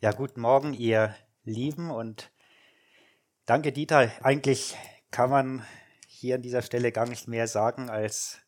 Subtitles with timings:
[0.00, 2.30] Ja, guten Morgen, ihr Lieben und
[3.46, 4.12] danke, Dieter.
[4.22, 4.76] Eigentlich
[5.10, 5.66] kann man
[6.06, 8.38] hier an dieser Stelle gar nicht mehr sagen, als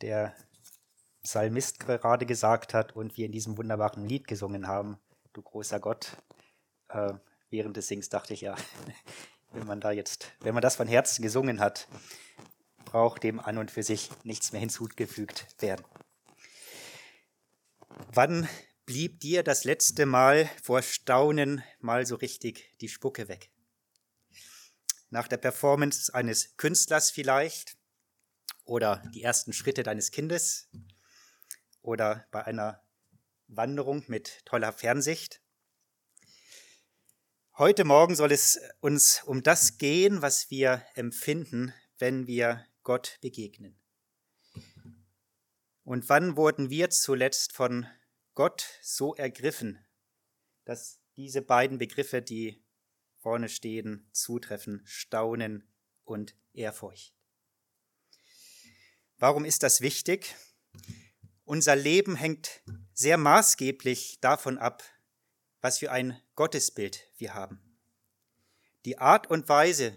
[0.00, 0.34] der
[1.22, 4.98] Psalmist gerade gesagt hat und wir in diesem wunderbaren Lied gesungen haben,
[5.34, 6.16] du großer Gott.
[6.88, 7.12] Äh,
[7.50, 8.56] während des Sings dachte ich ja,
[9.52, 11.86] wenn man da jetzt, wenn man das von Herzen gesungen hat,
[12.86, 15.84] braucht dem an und für sich nichts mehr hinzugefügt werden.
[18.14, 18.48] Wann
[18.86, 23.50] blieb dir das letzte Mal vor Staunen mal so richtig die Spucke weg?
[25.10, 27.76] Nach der Performance eines Künstlers vielleicht
[28.64, 30.68] oder die ersten Schritte deines Kindes
[31.82, 32.82] oder bei einer
[33.48, 35.42] Wanderung mit toller Fernsicht.
[37.58, 43.78] Heute Morgen soll es uns um das gehen, was wir empfinden, wenn wir Gott begegnen.
[45.84, 47.86] Und wann wurden wir zuletzt von
[48.34, 49.84] Gott so ergriffen,
[50.64, 52.64] dass diese beiden Begriffe, die
[53.18, 55.68] vorne stehen, zutreffen, Staunen
[56.04, 57.14] und Ehrfurcht.
[59.18, 60.34] Warum ist das wichtig?
[61.44, 64.82] Unser Leben hängt sehr maßgeblich davon ab,
[65.60, 67.78] was für ein Gottesbild wir haben.
[68.84, 69.96] Die Art und Weise,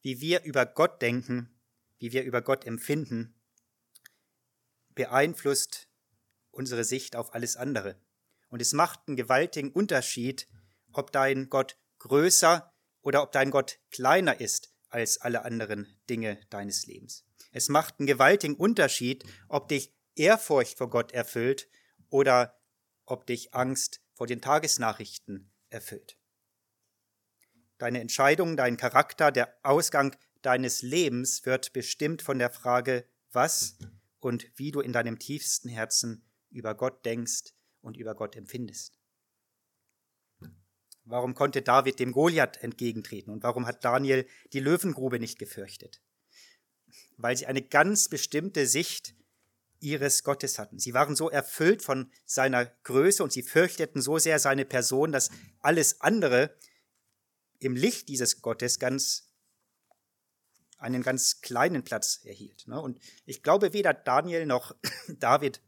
[0.00, 1.60] wie wir über Gott denken,
[1.98, 3.34] wie wir über Gott empfinden,
[4.94, 5.87] beeinflusst
[6.50, 7.96] unsere Sicht auf alles andere.
[8.48, 10.48] Und es macht einen gewaltigen Unterschied,
[10.92, 16.86] ob dein Gott größer oder ob dein Gott kleiner ist als alle anderen Dinge deines
[16.86, 17.24] Lebens.
[17.52, 21.68] Es macht einen gewaltigen Unterschied, ob dich Ehrfurcht vor Gott erfüllt
[22.10, 22.58] oder
[23.04, 26.18] ob dich Angst vor den Tagesnachrichten erfüllt.
[27.78, 33.78] Deine Entscheidung, dein Charakter, der Ausgang deines Lebens wird bestimmt von der Frage, was
[34.18, 38.98] und wie du in deinem tiefsten Herzen über Gott denkst und über Gott empfindest.
[41.04, 46.02] Warum konnte David dem Goliath entgegentreten und warum hat Daniel die Löwengrube nicht gefürchtet?
[47.16, 49.14] Weil sie eine ganz bestimmte Sicht
[49.80, 50.78] ihres Gottes hatten.
[50.78, 55.30] Sie waren so erfüllt von seiner Größe und sie fürchteten so sehr seine Person, dass
[55.60, 56.54] alles andere
[57.58, 59.28] im Licht dieses Gottes ganz
[60.78, 62.68] einen ganz kleinen Platz erhielt.
[62.68, 62.80] Ne?
[62.80, 64.76] Und ich glaube, weder Daniel noch
[65.08, 65.60] David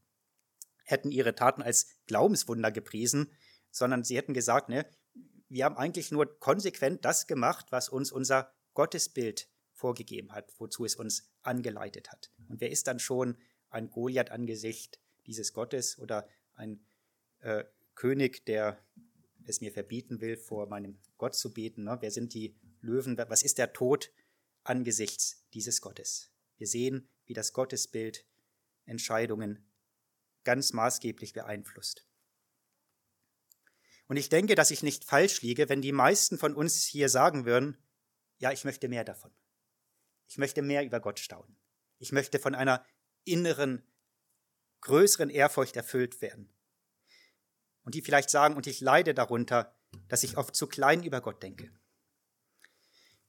[0.90, 3.30] hätten ihre Taten als Glaubenswunder gepriesen,
[3.70, 4.86] sondern sie hätten gesagt, ne,
[5.48, 10.94] wir haben eigentlich nur konsequent das gemacht, was uns unser Gottesbild vorgegeben hat, wozu es
[10.94, 12.30] uns angeleitet hat.
[12.48, 13.36] Und wer ist dann schon
[13.70, 16.84] ein Goliath angesichts dieses Gottes oder ein
[17.40, 17.64] äh,
[17.94, 18.78] König, der
[19.44, 21.84] es mir verbieten will, vor meinem Gott zu beten?
[21.84, 21.98] Ne?
[22.00, 23.16] Wer sind die Löwen?
[23.16, 24.10] Was ist der Tod
[24.62, 26.30] angesichts dieses Gottes?
[26.58, 28.24] Wir sehen, wie das Gottesbild
[28.84, 29.64] Entscheidungen
[30.44, 32.06] ganz maßgeblich beeinflusst.
[34.06, 37.44] Und ich denke, dass ich nicht falsch liege, wenn die meisten von uns hier sagen
[37.44, 37.78] würden,
[38.38, 39.30] ja, ich möchte mehr davon.
[40.26, 41.56] Ich möchte mehr über Gott staunen.
[41.98, 42.84] Ich möchte von einer
[43.24, 43.86] inneren,
[44.80, 46.52] größeren Ehrfurcht erfüllt werden.
[47.82, 49.76] Und die vielleicht sagen, und ich leide darunter,
[50.08, 51.70] dass ich oft zu klein über Gott denke.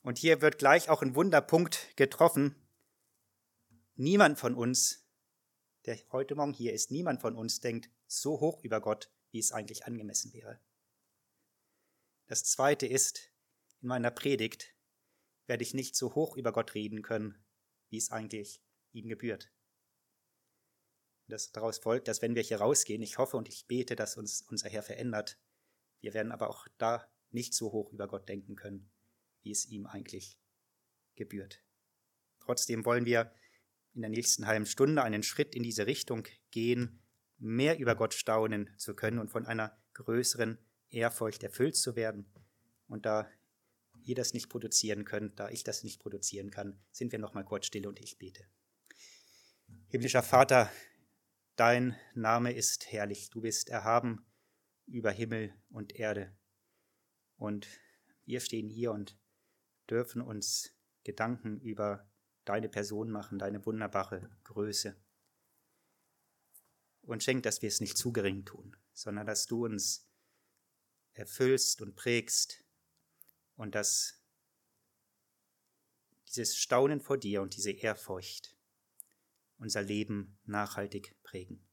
[0.01, 2.55] Und hier wird gleich auch ein Wunderpunkt getroffen.
[3.95, 5.00] Niemand von uns
[5.85, 9.51] der heute Morgen hier ist, niemand von uns denkt so hoch über Gott, wie es
[9.51, 10.59] eigentlich angemessen wäre.
[12.27, 13.31] Das Zweite ist,
[13.81, 14.75] in meiner Predigt
[15.47, 17.43] werde ich nicht so hoch über Gott reden können,
[17.89, 19.51] wie es eigentlich ihm gebührt.
[21.27, 24.41] Das daraus folgt, dass wenn wir hier rausgehen, ich hoffe und ich bete, dass uns
[24.43, 25.39] unser Herr verändert,
[25.99, 28.91] wir werden aber auch da nicht so hoch über Gott denken können,
[29.41, 30.39] wie es ihm eigentlich
[31.15, 31.63] gebührt.
[32.39, 33.33] Trotzdem wollen wir
[33.93, 37.01] in der nächsten halben Stunde einen Schritt in diese Richtung gehen,
[37.37, 40.57] mehr über Gott staunen zu können und von einer größeren
[40.89, 42.31] Ehrfurcht erfüllt zu werden.
[42.87, 43.27] Und da
[44.03, 47.43] ihr das nicht produzieren könnt, da ich das nicht produzieren kann, sind wir noch mal
[47.43, 48.45] kurz still und ich bete.
[49.87, 50.71] Himmlischer Vater,
[51.55, 54.25] dein Name ist herrlich, du bist erhaben
[54.85, 56.35] über Himmel und Erde.
[57.37, 57.67] Und
[58.25, 59.17] wir stehen hier und
[59.89, 62.10] dürfen uns Gedanken über
[62.45, 64.95] deine Person machen, deine wunderbare Größe.
[67.01, 70.07] Und schenk, dass wir es nicht zu gering tun, sondern dass du uns
[71.13, 72.63] erfüllst und prägst
[73.55, 74.23] und dass
[76.27, 78.55] dieses Staunen vor dir und diese Ehrfurcht
[79.57, 81.67] unser Leben nachhaltig prägen.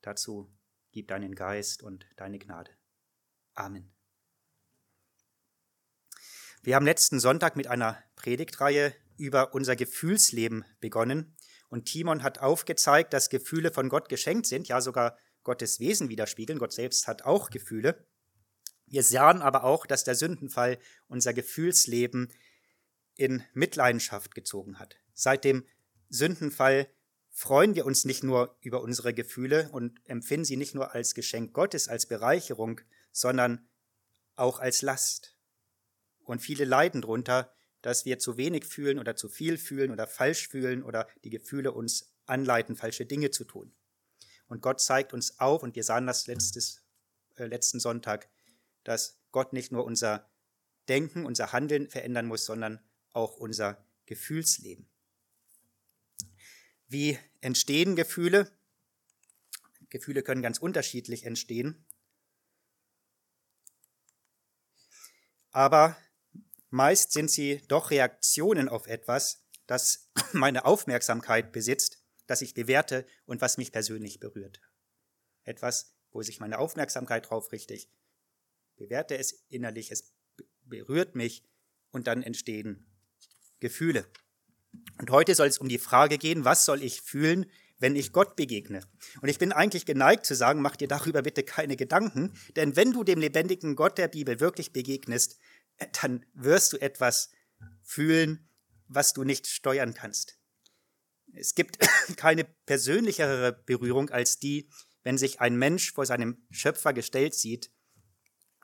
[0.00, 0.52] Dazu
[0.90, 2.76] gib deinen Geist und deine Gnade.
[3.54, 3.94] Amen.
[6.62, 11.36] Wir haben letzten Sonntag mit einer Predigtreihe über unser Gefühlsleben begonnen.
[11.68, 16.58] Und Timon hat aufgezeigt, dass Gefühle von Gott geschenkt sind, ja sogar Gottes Wesen widerspiegeln.
[16.58, 18.06] Gott selbst hat auch Gefühle.
[18.86, 20.78] Wir sahen aber auch, dass der Sündenfall
[21.08, 22.32] unser Gefühlsleben
[23.16, 24.96] in Mitleidenschaft gezogen hat.
[25.12, 25.64] Seit dem
[26.08, 26.88] Sündenfall
[27.30, 31.52] freuen wir uns nicht nur über unsere Gefühle und empfinden sie nicht nur als Geschenk
[31.52, 32.80] Gottes, als Bereicherung,
[33.12, 33.68] sondern
[34.36, 35.36] auch als Last.
[36.24, 37.52] Und viele leiden darunter,
[37.82, 41.72] dass wir zu wenig fühlen oder zu viel fühlen oder falsch fühlen oder die Gefühle
[41.72, 43.72] uns anleiten, falsche Dinge zu tun.
[44.48, 46.82] Und Gott zeigt uns auf, und wir sahen das letztes,
[47.36, 48.28] äh, letzten Sonntag,
[48.84, 50.28] dass Gott nicht nur unser
[50.88, 52.80] Denken, unser Handeln verändern muss, sondern
[53.12, 54.88] auch unser Gefühlsleben.
[56.86, 58.50] Wie entstehen Gefühle?
[59.90, 61.84] Gefühle können ganz unterschiedlich entstehen.
[65.50, 65.96] Aber
[66.70, 73.40] meist sind sie doch Reaktionen auf etwas, das meine Aufmerksamkeit besitzt, das ich bewerte und
[73.40, 74.60] was mich persönlich berührt.
[75.44, 77.88] Etwas, wo sich meine Aufmerksamkeit drauf richtet,
[78.76, 80.14] bewerte es innerlich, es
[80.62, 81.44] berührt mich
[81.90, 82.86] und dann entstehen
[83.60, 84.06] Gefühle.
[84.98, 88.36] Und heute soll es um die Frage gehen, was soll ich fühlen, wenn ich Gott
[88.36, 88.80] begegne?
[89.22, 92.92] Und ich bin eigentlich geneigt zu sagen, mach dir darüber bitte keine Gedanken, denn wenn
[92.92, 95.38] du dem lebendigen Gott der Bibel wirklich begegnest,
[96.00, 97.30] dann wirst du etwas
[97.82, 98.48] fühlen,
[98.86, 100.38] was du nicht steuern kannst.
[101.34, 101.78] Es gibt
[102.16, 104.68] keine persönlichere Berührung als die,
[105.02, 107.70] wenn sich ein Mensch vor seinem Schöpfer gestellt sieht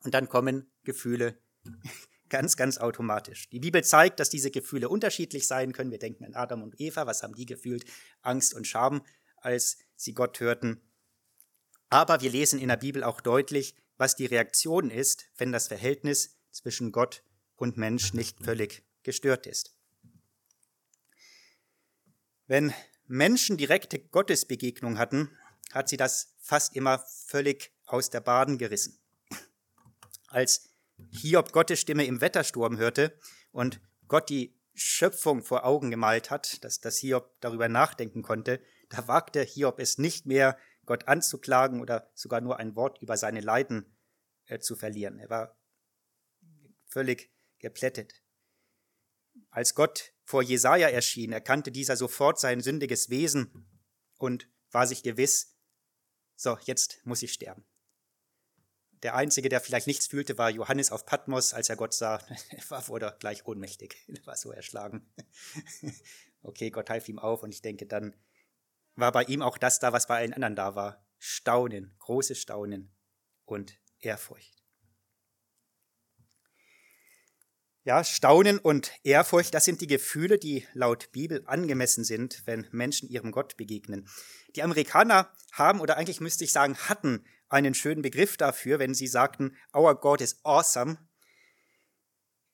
[0.03, 1.39] und dann kommen Gefühle
[2.29, 3.49] ganz, ganz automatisch.
[3.51, 5.91] Die Bibel zeigt, dass diese Gefühle unterschiedlich sein können.
[5.91, 7.85] Wir denken an Adam und Eva, was haben die gefühlt?
[8.23, 9.05] Angst und Scham,
[9.37, 10.83] als sie Gott hörten.
[11.91, 16.34] Aber wir lesen in der Bibel auch deutlich, was die Reaktion ist, wenn das Verhältnis
[16.55, 17.23] zwischen Gott
[17.57, 19.75] und Mensch nicht völlig gestört ist.
[22.47, 22.73] Wenn
[23.07, 25.31] Menschen direkte Gottesbegegnung hatten,
[25.73, 28.99] hat sie das fast immer völlig aus der Baden gerissen.
[30.29, 30.71] Als
[31.11, 33.19] Hiob Gottes Stimme im Wettersturm hörte
[33.51, 39.09] und Gott die Schöpfung vor Augen gemalt hat, dass, dass Hiob darüber nachdenken konnte, da
[39.09, 43.97] wagte Hiob es nicht mehr, Gott anzuklagen oder sogar nur ein Wort über seine Leiden
[44.47, 45.19] äh, zu verlieren.
[45.19, 45.57] Er war
[46.95, 48.23] völlig geplättet.
[49.51, 53.69] Als Gott vor Jesaja erschien, erkannte dieser sofort sein sündiges Wesen
[54.17, 55.57] und war sich gewiss,
[56.37, 57.67] so, jetzt muss ich sterben.
[59.03, 62.25] Der Einzige, der vielleicht nichts fühlte, war Johannes auf Patmos, als er Gott sah.
[62.71, 63.97] Er wurde gleich ohnmächtig.
[64.09, 65.13] Er war so erschlagen.
[66.47, 68.15] Okay, Gott half ihm auf und ich denke, dann
[68.97, 71.09] war bei ihm auch das da, was bei allen anderen da war.
[71.17, 72.95] Staunen, großes Staunen
[73.47, 74.64] und Ehrfurcht.
[77.87, 83.11] Ja, Staunen und Ehrfurcht, das sind die Gefühle, die laut Bibel angemessen sind, wenn Menschen
[83.11, 84.09] ihrem Gott begegnen.
[84.57, 89.07] Die Amerikaner haben, oder eigentlich müsste ich sagen, hatten einen schönen Begriff dafür, wenn sie
[89.07, 90.97] sagten, Our God is awesome.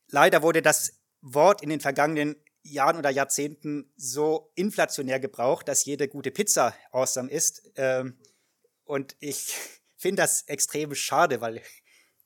[0.08, 6.08] Leider wurde das Wort in den vergangenen Jahren oder Jahrzehnten so inflationär gebraucht, dass jede
[6.08, 7.70] gute Pizza awesome ist.
[7.76, 8.18] Ähm,
[8.82, 9.54] und ich
[9.96, 11.62] finde das extrem schade, weil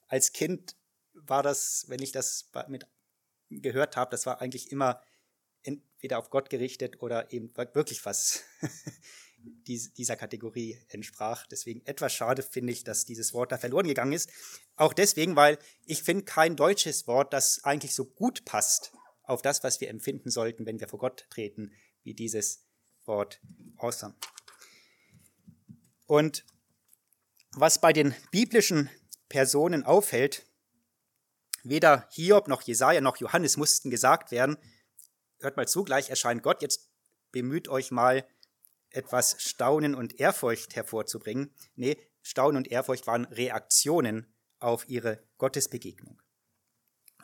[0.09, 0.75] als Kind
[1.13, 2.87] war das, wenn ich das mit
[3.61, 5.01] gehört habe, das war eigentlich immer
[5.63, 8.43] entweder auf Gott gerichtet oder eben wirklich was
[9.67, 11.47] dieser Kategorie entsprach.
[11.47, 14.31] Deswegen etwas schade finde ich, dass dieses Wort da verloren gegangen ist.
[14.77, 19.63] Auch deswegen, weil ich finde kein deutsches Wort, das eigentlich so gut passt auf das,
[19.65, 22.65] was wir empfinden sollten, wenn wir vor Gott treten, wie dieses
[23.07, 23.41] Wort
[23.79, 24.15] awesome.
[26.07, 26.45] Und
[27.53, 28.91] was bei den biblischen
[29.29, 30.45] Personen auffällt,
[31.65, 34.57] weder Hiob noch Jesaja noch Johannes mussten gesagt werden,
[35.41, 36.91] hört mal zu, gleich erscheint Gott, jetzt
[37.33, 38.27] bemüht euch mal,
[38.91, 41.53] etwas Staunen und Ehrfurcht hervorzubringen.
[41.75, 46.23] Nee, Staunen und Ehrfurcht waren Reaktionen auf ihre Gottesbegegnung.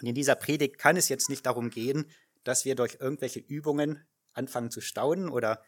[0.01, 2.11] Und in dieser Predigt kann es jetzt nicht darum gehen,
[2.43, 5.63] dass wir durch irgendwelche Übungen anfangen zu staunen oder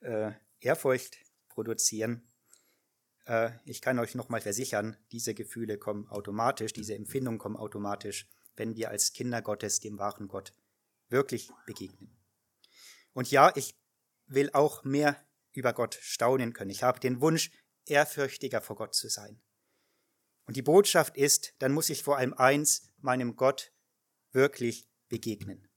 [0.00, 1.16] äh, Ehrfurcht
[1.48, 2.28] produzieren.
[3.26, 8.76] Äh, ich kann euch nochmal versichern, diese Gefühle kommen automatisch, diese Empfindungen kommen automatisch, wenn
[8.76, 10.52] wir als Kinder Gottes dem wahren Gott
[11.08, 12.16] wirklich begegnen.
[13.12, 13.78] Und ja, ich
[14.26, 15.16] will auch mehr
[15.52, 16.70] über Gott staunen können.
[16.70, 17.50] Ich habe den Wunsch,
[17.86, 19.42] ehrfürchtiger vor Gott zu sein.
[20.46, 23.72] Und die Botschaft ist, dann muss ich vor allem eins, meinem Gott
[24.32, 25.68] wirklich begegnen.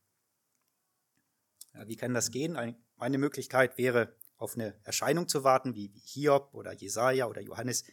[1.74, 2.56] Ja, wie kann das gehen?
[2.98, 7.84] Eine Möglichkeit wäre, auf eine Erscheinung zu warten, wie Hiob oder Jesaja oder Johannes.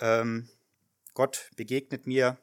[0.00, 0.48] Ähm,
[1.14, 2.38] Gott begegnet mir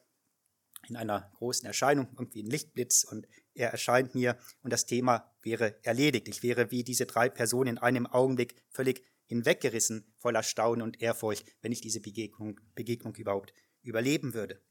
[0.88, 5.80] in einer großen Erscheinung, irgendwie ein Lichtblitz und er erscheint mir und das Thema wäre
[5.84, 6.28] erledigt.
[6.28, 11.46] Ich wäre wie diese drei Personen in einem Augenblick völlig hinweggerissen, voller Staunen und Ehrfurcht,
[11.62, 14.62] wenn ich diese Begegnung, Begegnung überhaupt überleben würde.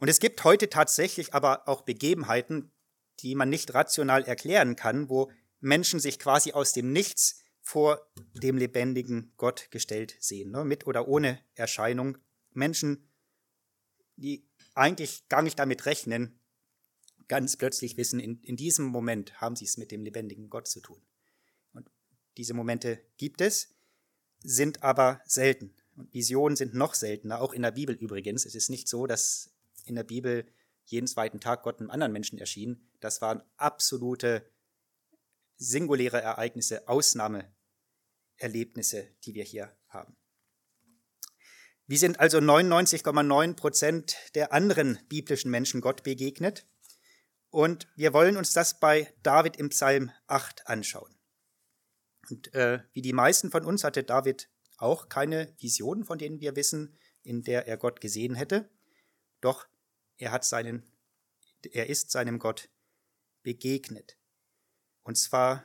[0.00, 2.72] Und es gibt heute tatsächlich aber auch Begebenheiten,
[3.20, 5.30] die man nicht rational erklären kann, wo
[5.66, 10.64] Menschen sich quasi aus dem Nichts vor dem lebendigen Gott gestellt sehen, ne?
[10.64, 12.18] mit oder ohne Erscheinung.
[12.52, 13.10] Menschen,
[14.14, 16.38] die eigentlich gar nicht damit rechnen,
[17.26, 20.80] ganz plötzlich wissen, in, in diesem Moment haben sie es mit dem lebendigen Gott zu
[20.80, 21.02] tun.
[21.72, 21.90] Und
[22.36, 23.74] diese Momente gibt es,
[24.44, 25.74] sind aber selten.
[25.96, 28.46] Und Visionen sind noch seltener, auch in der Bibel übrigens.
[28.46, 29.50] Es ist nicht so, dass
[29.84, 30.46] in der Bibel
[30.84, 32.88] jeden zweiten Tag Gott einem anderen Menschen erschien.
[33.00, 34.48] Das waren absolute
[35.56, 40.16] singuläre Ereignisse, Ausnahmeerlebnisse, die wir hier haben.
[41.86, 46.66] Wie sind also 99,9 Prozent der anderen biblischen Menschen Gott begegnet?
[47.50, 51.14] Und wir wollen uns das bei David im Psalm 8 anschauen.
[52.28, 56.56] Und äh, wie die meisten von uns hatte David auch keine Visionen, von denen wir
[56.56, 58.70] wissen, in der er Gott gesehen hätte.
[59.40, 59.66] Doch
[60.16, 60.90] er hat seinen,
[61.70, 62.68] er ist seinem Gott
[63.42, 64.15] begegnet.
[65.06, 65.64] Und zwar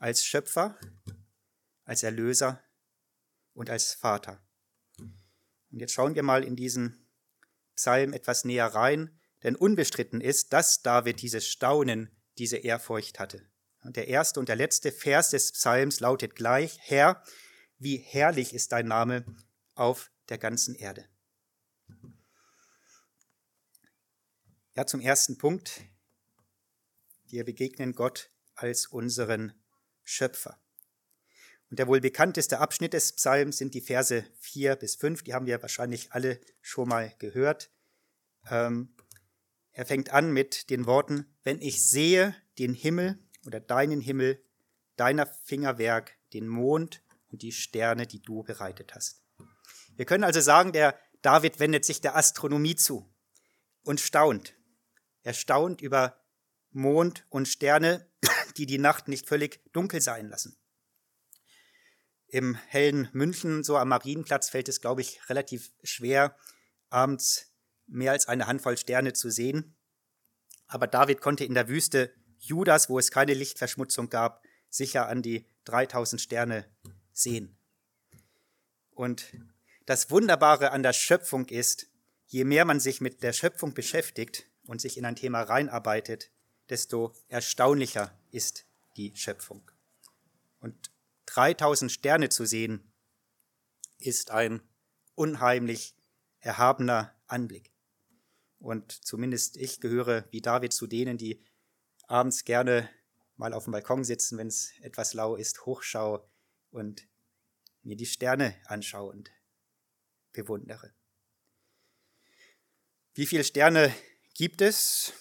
[0.00, 0.76] als Schöpfer,
[1.84, 2.60] als Erlöser
[3.54, 4.42] und als Vater.
[4.98, 7.06] Und jetzt schauen wir mal in diesen
[7.76, 13.48] Psalm etwas näher rein, denn unbestritten ist, dass David dieses Staunen, diese Ehrfurcht hatte.
[13.84, 17.22] Der erste und der letzte Vers des Psalms lautet gleich, Herr,
[17.78, 19.24] wie herrlich ist dein Name
[19.76, 21.08] auf der ganzen Erde.
[24.74, 25.82] Ja, zum ersten Punkt.
[27.26, 28.31] Wir begegnen Gott
[28.62, 29.52] als unseren
[30.04, 30.58] Schöpfer.
[31.70, 35.22] Und der wohl bekannteste Abschnitt des Psalms sind die Verse 4 bis 5.
[35.22, 37.70] Die haben wir wahrscheinlich alle schon mal gehört.
[38.50, 38.94] Ähm,
[39.72, 44.44] er fängt an mit den Worten, wenn ich sehe den Himmel oder deinen Himmel,
[44.96, 49.22] deiner Fingerwerk, den Mond und die Sterne, die du bereitet hast.
[49.96, 53.10] Wir können also sagen, der David wendet sich der Astronomie zu
[53.82, 54.54] und staunt.
[55.22, 56.20] Er staunt über
[56.70, 58.11] Mond und Sterne,
[58.56, 60.56] die die Nacht nicht völlig dunkel sein lassen.
[62.26, 66.36] Im hellen München, so am Marienplatz, fällt es, glaube ich, relativ schwer,
[66.88, 67.52] abends
[67.86, 69.76] mehr als eine Handvoll Sterne zu sehen.
[70.66, 75.46] Aber David konnte in der Wüste Judas, wo es keine Lichtverschmutzung gab, sicher an die
[75.64, 76.66] 3000 Sterne
[77.12, 77.58] sehen.
[78.90, 79.26] Und
[79.86, 81.86] das Wunderbare an der Schöpfung ist,
[82.26, 86.30] je mehr man sich mit der Schöpfung beschäftigt und sich in ein Thema reinarbeitet,
[86.70, 89.70] desto erstaunlicher ist die Schöpfung.
[90.60, 90.90] Und
[91.26, 92.92] 3000 Sterne zu sehen,
[93.98, 94.60] ist ein
[95.14, 95.94] unheimlich
[96.40, 97.70] erhabener Anblick.
[98.58, 101.44] Und zumindest ich gehöre wie David zu denen, die
[102.08, 102.88] abends gerne
[103.36, 106.28] mal auf dem Balkon sitzen, wenn es etwas lau ist, hochschaue
[106.70, 107.08] und
[107.82, 109.30] mir die Sterne anschaue und
[110.32, 110.92] bewundere.
[113.14, 113.94] Wie viele Sterne
[114.34, 115.12] gibt es?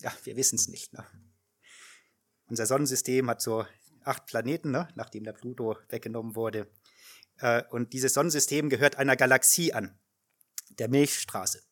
[0.00, 0.92] Ja, wir wissen es nicht.
[0.92, 1.06] Ne?
[2.46, 3.66] Unser Sonnensystem hat so
[4.04, 4.88] acht Planeten, ne?
[4.94, 6.70] nachdem der Pluto weggenommen wurde.
[7.38, 9.98] Äh, und dieses Sonnensystem gehört einer Galaxie an,
[10.78, 11.62] der Milchstraße.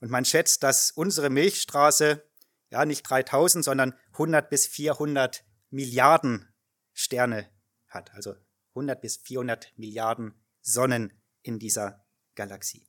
[0.00, 2.22] Und man schätzt, dass unsere Milchstraße
[2.70, 6.48] ja nicht 3000, sondern 100 bis 400 Milliarden
[6.92, 7.48] Sterne
[7.88, 8.12] hat.
[8.12, 8.34] Also
[8.70, 11.12] 100 bis 400 Milliarden Sonnen
[11.42, 12.88] in dieser Galaxie.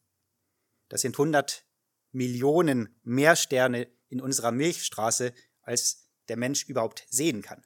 [0.89, 1.65] Das sind 100
[2.11, 6.00] Millionen mehr Sterne in unserer Milchstraße, als
[6.31, 7.61] der Mensch überhaupt sehen kann.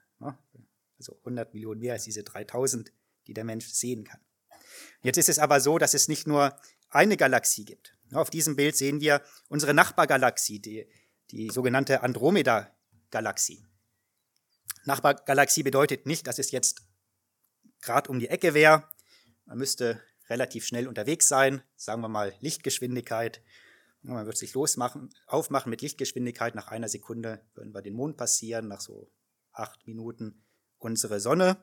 [0.97, 2.91] Also 100 Millionen mehr als diese 3000,
[3.27, 4.19] die der Mensch sehen kann.
[5.03, 6.57] Jetzt ist es aber so, dass es nicht nur
[6.89, 7.95] eine Galaxie gibt.
[8.11, 10.89] Auf diesem Bild sehen wir unsere Nachbargalaxie, die,
[11.29, 13.63] die sogenannte Andromeda-Galaxie.
[14.85, 16.81] Nachbargalaxie bedeutet nicht, dass es jetzt
[17.81, 18.89] gerade um die Ecke wäre.
[19.45, 23.43] Man müsste relativ schnell unterwegs sein, sagen wir mal Lichtgeschwindigkeit.
[24.07, 26.53] Man wird sich losmachen, aufmachen mit Lichtgeschwindigkeit.
[26.53, 29.11] Nach einer Sekunde würden wir den Mond passieren, nach so
[29.51, 30.43] acht Minuten
[30.77, 31.57] unsere Sonne.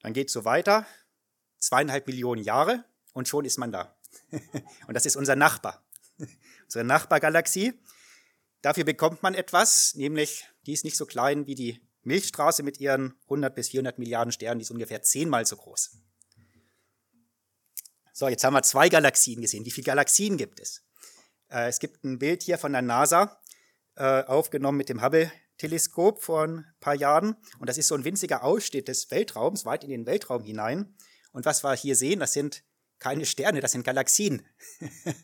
[0.00, 0.86] Dann geht es so weiter,
[1.58, 3.96] zweieinhalb Millionen Jahre und schon ist man da.
[4.86, 5.84] und das ist unser Nachbar,
[6.64, 7.72] unsere Nachbargalaxie.
[8.60, 13.14] Dafür bekommt man etwas, nämlich die ist nicht so klein wie die Milchstraße mit ihren
[13.24, 15.98] 100 bis 400 Milliarden Sternen, die ist ungefähr zehnmal so groß.
[18.12, 19.64] So, jetzt haben wir zwei Galaxien gesehen.
[19.64, 20.84] Wie viele Galaxien gibt es?
[21.52, 23.40] Äh, es gibt ein Bild hier von der NASA,
[23.96, 27.36] äh, aufgenommen mit dem Hubble-Teleskop vor ein paar Jahren.
[27.58, 30.94] Und das ist so ein winziger Ausschnitt des Weltraums, weit in den Weltraum hinein.
[31.32, 32.64] Und was wir hier sehen, das sind
[32.98, 34.46] keine Sterne, das sind Galaxien.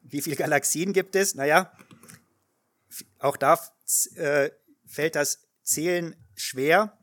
[0.00, 1.34] Wie viele Galaxien gibt es?
[1.34, 1.72] Naja,
[3.18, 3.60] auch da
[4.16, 4.50] äh,
[4.86, 6.98] fällt das Zählen schwer.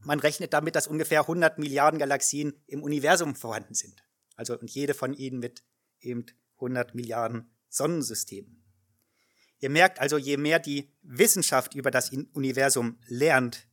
[0.00, 4.04] Man rechnet damit, dass ungefähr 100 Milliarden Galaxien im Universum vorhanden sind.
[4.36, 5.64] Also und jede von ihnen mit
[6.00, 6.26] eben
[6.64, 8.62] 100 Milliarden Sonnensystemen.
[9.60, 13.68] Ihr merkt also, je mehr die Wissenschaft über das Universum lernt,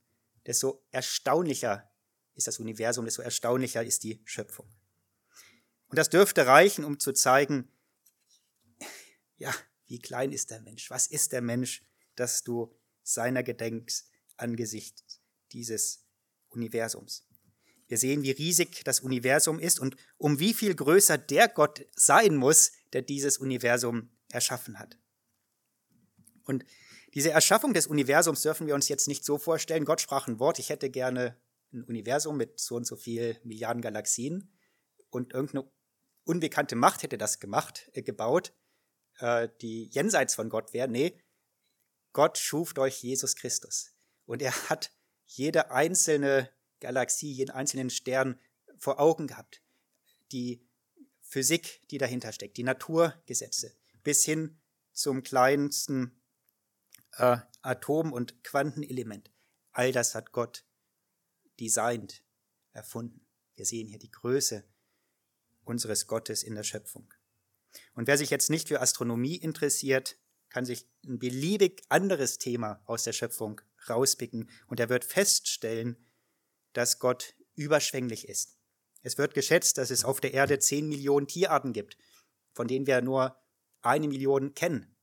[0.46, 1.92] desto erstaunlicher
[2.34, 4.68] ist das Universum, desto erstaunlicher ist die Schöpfung.
[5.88, 7.68] Und das dürfte reichen, um zu zeigen,
[9.38, 9.54] ja,
[9.88, 10.90] wie klein ist der Mensch?
[10.90, 11.84] Was ist der Mensch,
[12.16, 14.06] dass du seiner gedenkst
[14.38, 15.20] angesichts
[15.52, 16.06] dieses
[16.50, 17.28] Universums?
[17.88, 22.38] Wir sehen, wie riesig das Universum ist und um wie viel größer der Gott sein
[22.38, 24.98] muss, der dieses Universum erschaffen hat.
[26.44, 26.66] Und
[27.14, 29.86] diese Erschaffung des Universums dürfen wir uns jetzt nicht so vorstellen.
[29.86, 31.38] Gott sprach ein Wort, ich hätte gerne
[31.74, 34.52] ein Universum mit so und so viel Milliarden Galaxien
[35.10, 35.70] und irgendeine
[36.24, 38.54] unbekannte Macht hätte das gemacht, äh, gebaut,
[39.20, 40.88] äh, die jenseits von Gott wäre.
[40.88, 41.22] Nee,
[42.14, 43.94] Gott schuf durch Jesus Christus.
[44.26, 44.92] Und er hat
[45.26, 48.40] jede einzelne Galaxie, jeden einzelnen Stern
[48.78, 49.62] vor Augen gehabt.
[50.32, 50.66] Die
[51.32, 53.74] Physik, die dahinter steckt, die Naturgesetze,
[54.04, 54.60] bis hin
[54.92, 56.22] zum kleinsten
[57.14, 59.32] äh, Atom- und Quantenelement.
[59.72, 60.66] All das hat Gott
[61.58, 62.26] designt,
[62.74, 63.26] erfunden.
[63.56, 64.66] Wir sehen hier die Größe
[65.64, 67.14] unseres Gottes in der Schöpfung.
[67.94, 70.18] Und wer sich jetzt nicht für Astronomie interessiert,
[70.50, 75.96] kann sich ein beliebig anderes Thema aus der Schöpfung rauspicken und er wird feststellen,
[76.74, 78.58] dass Gott überschwänglich ist.
[79.02, 81.98] Es wird geschätzt, dass es auf der Erde zehn Millionen Tierarten gibt,
[82.54, 83.36] von denen wir nur
[83.82, 84.96] eine Million kennen.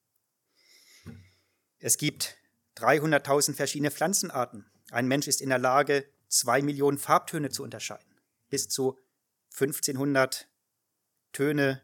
[1.78, 2.36] Es gibt
[2.76, 4.70] 300.000 verschiedene Pflanzenarten.
[4.90, 8.20] Ein Mensch ist in der Lage, zwei Millionen Farbtöne zu unterscheiden.
[8.48, 8.98] Bis zu
[9.54, 10.48] 1500
[11.32, 11.82] Töne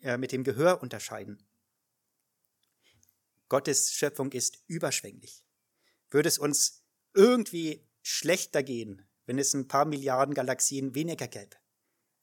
[0.00, 1.42] äh, mit dem Gehör unterscheiden.
[3.48, 5.42] Gottes Schöpfung ist überschwänglich.
[6.10, 6.84] Würde es uns
[7.14, 11.54] irgendwie schlechter gehen, wenn es ein paar Milliarden Galaxien weniger gäbe?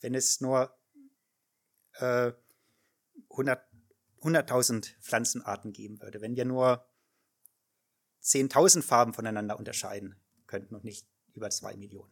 [0.01, 0.75] Wenn es nur
[1.93, 2.33] äh,
[3.29, 3.63] 100,
[4.21, 6.19] 100.000 Pflanzenarten geben würde?
[6.19, 6.89] Wenn wir nur
[8.23, 12.11] 10.000 Farben voneinander unterscheiden könnten und nicht über zwei Millionen?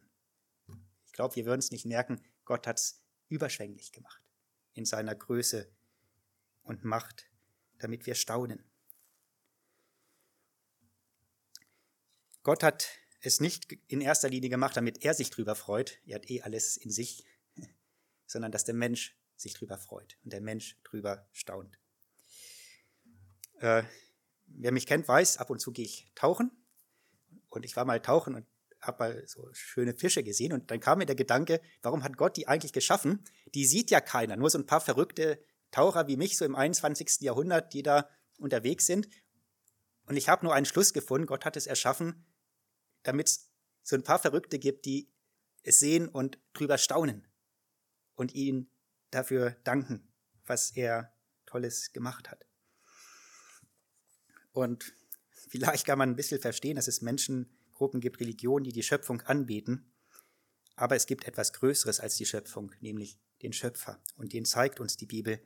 [1.06, 2.22] Ich glaube, wir würden es nicht merken.
[2.44, 4.22] Gott hat es überschwänglich gemacht
[4.74, 5.74] in seiner Größe
[6.62, 7.28] und Macht,
[7.78, 8.64] damit wir staunen.
[12.44, 16.30] Gott hat es nicht in erster Linie gemacht, damit er sich drüber freut, er hat
[16.30, 17.24] eh alles in sich,
[18.26, 21.78] sondern dass der Mensch sich drüber freut und der Mensch drüber staunt.
[23.60, 23.82] Äh,
[24.46, 26.50] wer mich kennt, weiß, ab und zu gehe ich tauchen
[27.48, 28.46] und ich war mal tauchen und
[28.80, 32.36] habe mal so schöne Fische gesehen und dann kam mir der Gedanke, warum hat Gott
[32.36, 33.24] die eigentlich geschaffen?
[33.54, 37.20] Die sieht ja keiner, nur so ein paar verrückte Taucher wie mich so im 21.
[37.20, 38.08] Jahrhundert, die da
[38.38, 39.08] unterwegs sind.
[40.06, 42.26] Und ich habe nur einen Schluss gefunden, Gott hat es erschaffen,
[43.04, 43.50] damit es
[43.82, 45.08] so ein paar Verrückte gibt, die
[45.62, 47.26] es sehen und drüber staunen
[48.16, 48.70] und ihn
[49.10, 50.12] dafür danken,
[50.44, 51.14] was er
[51.46, 52.46] Tolles gemacht hat.
[54.52, 54.94] Und
[55.48, 59.20] vielleicht kann man ein bisschen verstehen, dass es Menschen Gruppen gibt, Religionen, die die Schöpfung
[59.22, 59.92] anbeten.
[60.76, 64.00] Aber es gibt etwas Größeres als die Schöpfung, nämlich den Schöpfer.
[64.16, 65.40] Und den zeigt uns die Bibel.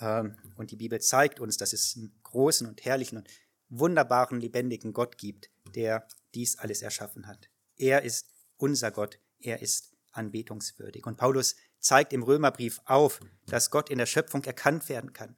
[0.00, 3.28] Ähm, und die Bibel zeigt uns, dass es einen großen und herrlichen und
[3.70, 7.48] wunderbaren, lebendigen Gott gibt, der dies alles erschaffen hat.
[7.76, 9.18] Er ist unser Gott.
[9.38, 11.06] Er ist anbetungswürdig.
[11.06, 15.36] Und Paulus zeigt im Römerbrief auf, dass Gott in der Schöpfung erkannt werden kann.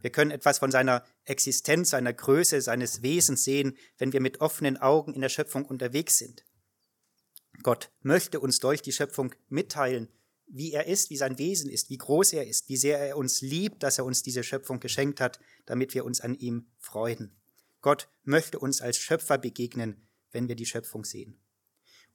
[0.00, 4.78] Wir können etwas von seiner Existenz, seiner Größe, seines Wesens sehen, wenn wir mit offenen
[4.78, 6.44] Augen in der Schöpfung unterwegs sind.
[7.62, 10.08] Gott möchte uns durch die Schöpfung mitteilen,
[10.46, 13.40] wie er ist, wie sein Wesen ist, wie groß er ist, wie sehr er uns
[13.40, 17.36] liebt, dass er uns diese Schöpfung geschenkt hat, damit wir uns an ihm freuen.
[17.84, 21.38] Gott möchte uns als Schöpfer begegnen, wenn wir die Schöpfung sehen.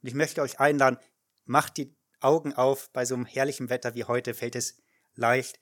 [0.02, 0.98] Und ich möchte euch einladen,
[1.44, 4.82] macht die Augen auf, bei so einem herrlichen Wetter wie heute fällt es
[5.14, 5.60] leicht.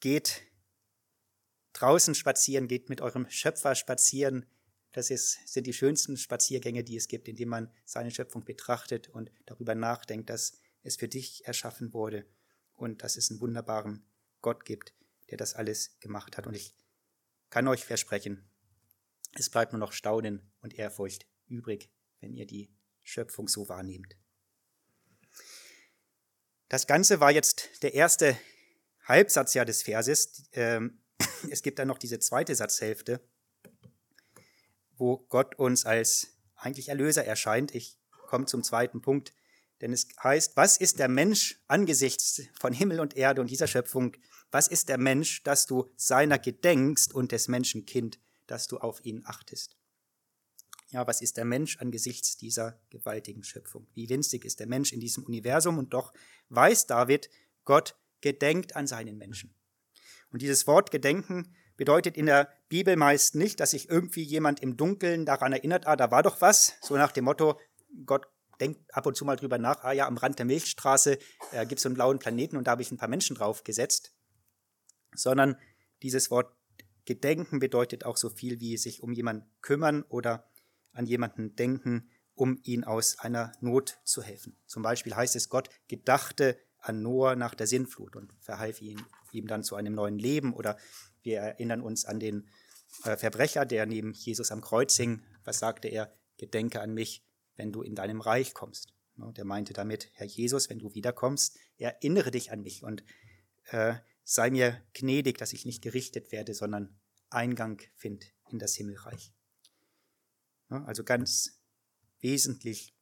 [0.00, 0.42] Geht
[1.72, 4.44] draußen spazieren, geht mit eurem Schöpfer spazieren.
[4.92, 9.30] Das ist, sind die schönsten Spaziergänge, die es gibt, indem man seine Schöpfung betrachtet und
[9.46, 12.26] darüber nachdenkt, dass es für dich erschaffen wurde
[12.74, 14.04] und dass es einen wunderbaren
[14.42, 14.92] Gott gibt,
[15.30, 16.46] der das alles gemacht hat.
[16.46, 16.76] Und ich
[17.48, 18.50] kann euch versprechen,
[19.38, 22.70] es bleibt nur noch Staunen und Ehrfurcht übrig, wenn ihr die
[23.02, 24.16] Schöpfung so wahrnehmt.
[26.68, 28.36] Das Ganze war jetzt der erste
[29.04, 30.44] Halbsatz ja des Verses.
[30.52, 31.02] Ähm,
[31.50, 33.20] es gibt dann noch diese zweite Satzhälfte,
[34.96, 37.74] wo Gott uns als eigentlich Erlöser erscheint.
[37.74, 39.34] Ich komme zum zweiten Punkt,
[39.80, 44.16] denn es heißt, was ist der Mensch angesichts von Himmel und Erde und dieser Schöpfung?
[44.50, 49.04] Was ist der Mensch, dass du seiner gedenkst und des Menschen Kind, dass du auf
[49.04, 49.76] ihn achtest?
[50.90, 53.86] Ja, was ist der Mensch angesichts dieser gewaltigen Schöpfung?
[53.94, 55.78] Wie winzig ist der Mensch in diesem Universum?
[55.78, 56.12] Und doch
[56.50, 57.30] weiß David,
[57.64, 59.54] Gott gedenkt an seinen Menschen.
[60.30, 64.76] Und dieses Wort Gedenken bedeutet in der Bibel meist nicht, dass sich irgendwie jemand im
[64.76, 67.58] Dunkeln daran erinnert, ah, da war doch was, so nach dem Motto,
[68.06, 68.26] Gott
[68.60, 71.18] denkt ab und zu mal drüber nach, ah ja, am Rand der Milchstraße
[71.52, 73.64] äh, gibt es so einen blauen Planeten und da habe ich ein paar Menschen drauf
[73.64, 74.14] gesetzt,
[75.14, 75.56] sondern
[76.02, 76.54] dieses Wort
[77.04, 80.48] Gedenken bedeutet auch so viel wie sich um jemanden kümmern oder
[80.92, 84.56] an jemanden denken, um ihn aus einer Not zu helfen.
[84.66, 89.46] Zum Beispiel heißt es, Gott gedachte an Noah nach der Sintflut und verhalf ihm, ihm
[89.46, 90.52] dann zu einem neuen Leben.
[90.52, 90.76] Oder
[91.22, 92.48] wir erinnern uns an den
[93.04, 95.22] äh, Verbrecher, der neben Jesus am Kreuz hing.
[95.44, 96.14] Was sagte er?
[96.36, 97.24] Gedenke an mich,
[97.56, 98.92] wenn du in deinem Reich kommst.
[99.16, 103.04] Und er meinte damit, Herr Jesus, wenn du wiederkommst, erinnere dich an mich und
[103.70, 106.98] äh, sei mir gnädig, dass ich nicht gerichtet werde, sondern
[107.30, 109.32] Eingang finde in das Himmelreich.
[110.68, 111.62] Also ganz
[112.20, 112.96] wesentlich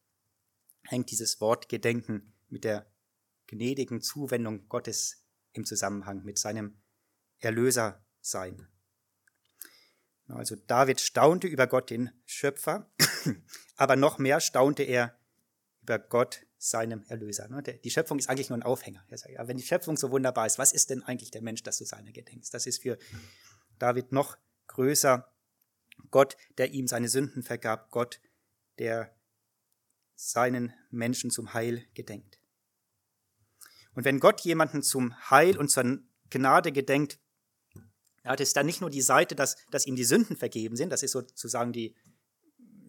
[0.85, 2.91] hängt dieses Wort Gedenken mit der
[3.47, 6.83] gnädigen Zuwendung Gottes im Zusammenhang mit seinem
[7.39, 8.69] Erlösersein.
[10.29, 12.91] Also David staunte über Gott, den Schöpfer,
[13.77, 15.19] aber noch mehr staunte er
[15.83, 17.49] über Gott, seinem Erlöser.
[17.85, 19.05] Die Schöpfung ist eigentlich nur ein Aufhänger.
[19.09, 22.13] wenn die Schöpfung so wunderbar ist, was ist denn eigentlich der Mensch, dass du seiner
[22.13, 22.55] gedenkst?
[22.55, 22.99] Das ist für
[23.81, 25.29] David noch größer.
[26.13, 28.21] Gott, der ihm seine Sünden vergab, Gott,
[28.79, 29.13] der
[30.15, 32.39] seinen Menschen zum Heil gedenkt.
[33.95, 35.99] Und wenn Gott jemanden zum Heil und zur
[36.31, 37.19] Gnade gedenkt,
[38.23, 41.03] hat es dann nicht nur die Seite, dass, dass ihm die Sünden vergeben sind, das
[41.03, 41.97] ist sozusagen die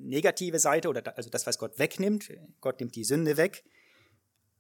[0.04, 2.32] negative Seite oder also das, was Gott wegnimmt.
[2.62, 3.64] Gott nimmt die Sünde weg.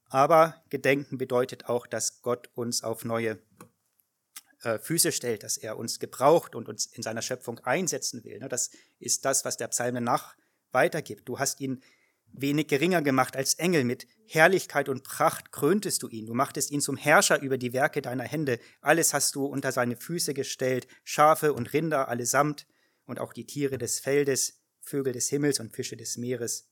[0.09, 3.39] Aber Gedenken bedeutet auch, dass Gott uns auf neue
[4.61, 8.39] äh, Füße stellt, dass er uns gebraucht und uns in seiner Schöpfung einsetzen will.
[8.39, 8.47] Ne?
[8.47, 10.35] Das ist das, was der Psalm danach
[10.71, 11.27] weitergibt.
[11.27, 11.81] Du hast ihn
[12.31, 13.83] wenig geringer gemacht als Engel.
[13.83, 16.25] Mit Herrlichkeit und Pracht kröntest du ihn.
[16.25, 18.59] Du machtest ihn zum Herrscher über die Werke deiner Hände.
[18.81, 22.67] Alles hast du unter seine Füße gestellt, Schafe und Rinder allesamt
[23.05, 26.69] und auch die Tiere des Feldes, Vögel des Himmels und Fische des Meeres,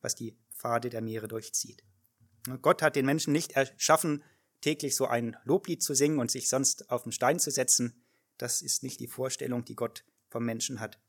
[0.00, 1.84] was die Pfade der Meere durchzieht.
[2.60, 4.24] Gott hat den Menschen nicht erschaffen,
[4.60, 8.04] täglich so ein Loblied zu singen und sich sonst auf den Stein zu setzen.
[8.38, 11.00] Das ist nicht die Vorstellung, die Gott vom Menschen hat,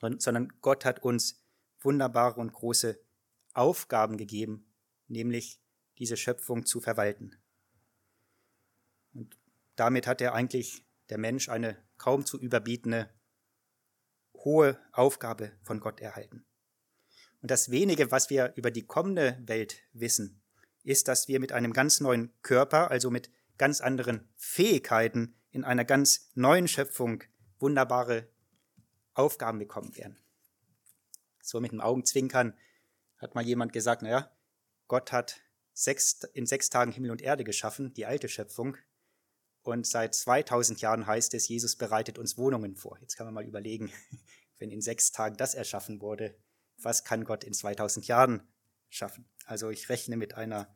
[0.00, 1.42] sondern Gott hat uns
[1.80, 3.00] wunderbare und große
[3.52, 4.72] Aufgaben gegeben,
[5.08, 5.60] nämlich
[5.98, 7.36] diese Schöpfung zu verwalten.
[9.12, 9.36] Und
[9.76, 13.10] damit hat er eigentlich der Mensch eine kaum zu überbietende
[14.44, 16.44] hohe Aufgabe von Gott erhalten.
[17.42, 20.42] Und das wenige, was wir über die kommende Welt wissen,
[20.82, 25.84] ist, dass wir mit einem ganz neuen Körper, also mit ganz anderen Fähigkeiten in einer
[25.84, 27.22] ganz neuen Schöpfung
[27.58, 28.28] wunderbare
[29.14, 30.18] Aufgaben bekommen werden.
[31.42, 32.54] So mit dem Augenzwinkern
[33.18, 34.30] hat mal jemand gesagt, naja,
[34.88, 35.40] Gott hat
[35.72, 38.76] sechs, in sechs Tagen Himmel und Erde geschaffen, die alte Schöpfung.
[39.62, 42.98] Und seit 2000 Jahren heißt es, Jesus bereitet uns Wohnungen vor.
[43.00, 43.92] Jetzt kann man mal überlegen,
[44.58, 46.34] wenn in sechs Tagen das erschaffen wurde,
[46.78, 48.48] was kann Gott in 2000 Jahren
[48.88, 49.28] schaffen?
[49.44, 50.74] Also ich rechne mit einer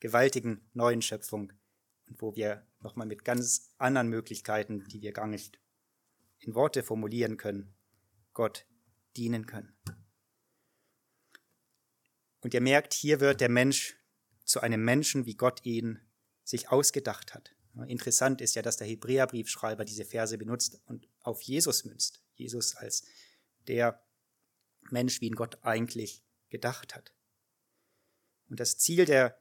[0.00, 1.52] gewaltigen neuen Schöpfung
[2.06, 5.58] und wo wir nochmal mit ganz anderen Möglichkeiten, die wir gar nicht
[6.38, 7.74] in Worte formulieren können,
[8.34, 8.66] Gott
[9.16, 9.76] dienen können.
[12.40, 13.96] Und ihr merkt, hier wird der Mensch
[14.44, 16.00] zu einem Menschen, wie Gott ihn
[16.42, 17.54] sich ausgedacht hat.
[17.86, 22.22] Interessant ist ja, dass der Hebräerbriefschreiber diese Verse benutzt und auf Jesus münzt.
[22.34, 23.04] Jesus als
[23.66, 24.02] der
[24.90, 27.14] Mensch, wie ihn Gott eigentlich gedacht hat.
[28.48, 29.40] Und das Ziel der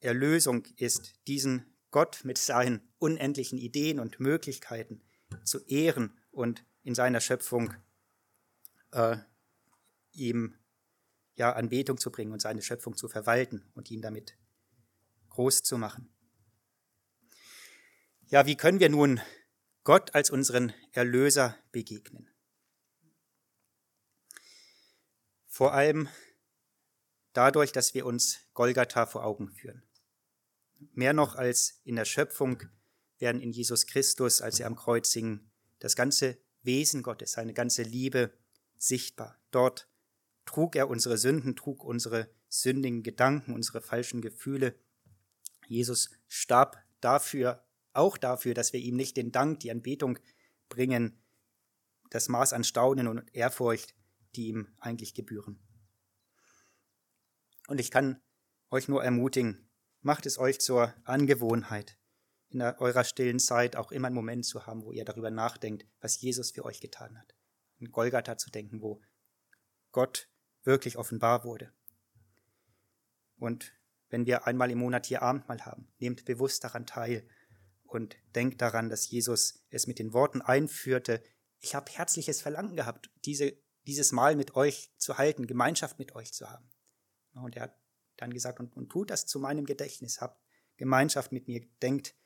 [0.00, 5.02] Erlösung ist, diesen Gott mit seinen unendlichen Ideen und Möglichkeiten
[5.44, 7.74] zu ehren und in seiner Schöpfung
[8.90, 9.18] äh,
[10.12, 10.56] ihm
[11.36, 14.36] ja Anbetung zu bringen und seine Schöpfung zu verwalten und ihn damit
[15.28, 16.12] groß zu machen.
[18.32, 19.20] Ja, wie können wir nun
[19.84, 22.30] Gott als unseren Erlöser begegnen?
[25.48, 26.08] Vor allem
[27.34, 29.82] dadurch, dass wir uns Golgatha vor Augen führen.
[30.94, 32.62] Mehr noch als in der Schöpfung
[33.18, 37.82] werden in Jesus Christus, als er am Kreuz hing, das ganze Wesen Gottes, seine ganze
[37.82, 38.32] Liebe
[38.78, 39.38] sichtbar.
[39.50, 39.90] Dort
[40.46, 44.74] trug er unsere Sünden, trug unsere sündigen Gedanken, unsere falschen Gefühle.
[45.66, 50.18] Jesus starb dafür, auch dafür, dass wir ihm nicht den Dank, die Anbetung
[50.68, 51.22] bringen,
[52.10, 53.94] das Maß an Staunen und Ehrfurcht,
[54.34, 55.60] die ihm eigentlich gebühren.
[57.68, 58.20] Und ich kann
[58.70, 61.98] euch nur ermutigen, macht es euch zur Angewohnheit,
[62.50, 66.20] in eurer stillen Zeit auch immer einen Moment zu haben, wo ihr darüber nachdenkt, was
[66.20, 67.34] Jesus für euch getan hat.
[67.78, 69.00] In Golgatha zu denken, wo
[69.90, 70.28] Gott
[70.64, 71.72] wirklich offenbar wurde.
[73.36, 73.74] Und
[74.08, 77.26] wenn wir einmal im Monat hier Abendmahl haben, nehmt bewusst daran teil
[77.94, 81.22] und denkt daran, dass Jesus es mit den Worten einführte,
[81.60, 86.32] ich habe herzliches Verlangen gehabt, diese, dieses Mal mit euch zu halten, Gemeinschaft mit euch
[86.32, 86.70] zu haben.
[87.34, 87.78] Und er hat
[88.16, 90.42] dann gesagt, und, und tut das zu meinem Gedächtnis, habt
[90.76, 92.16] Gemeinschaft mit mir, denkt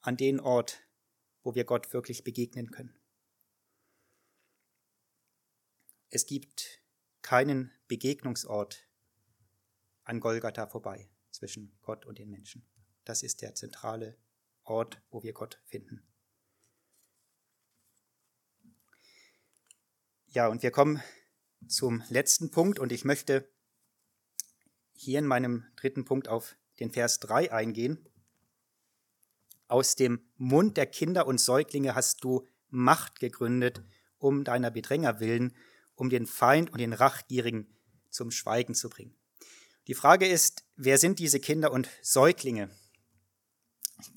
[0.00, 0.80] an den Ort,
[1.42, 2.98] wo wir Gott wirklich begegnen können.
[6.10, 6.82] Es gibt
[7.22, 8.88] keinen Begegnungsort
[10.04, 12.66] an Golgatha vorbei zwischen Gott und den Menschen.
[13.04, 14.18] Das ist der zentrale
[14.68, 16.02] Ort, wo wir Gott finden.
[20.26, 21.02] Ja, und wir kommen
[21.66, 23.48] zum letzten Punkt und ich möchte
[24.92, 28.06] hier in meinem dritten Punkt auf den Vers 3 eingehen.
[29.68, 33.82] Aus dem Mund der Kinder und Säuglinge hast du Macht gegründet,
[34.18, 35.56] um deiner Bedränger willen,
[35.94, 37.74] um den Feind und den Rachgierigen
[38.10, 39.16] zum Schweigen zu bringen.
[39.86, 42.70] Die Frage ist, wer sind diese Kinder und Säuglinge?